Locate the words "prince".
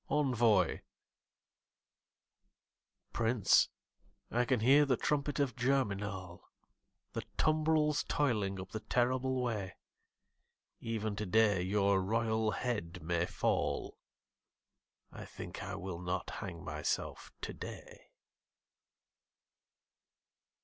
3.13-3.69